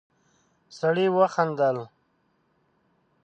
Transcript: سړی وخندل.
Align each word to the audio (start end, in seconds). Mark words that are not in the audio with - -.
سړی 0.77 1.05
وخندل. 1.17 1.77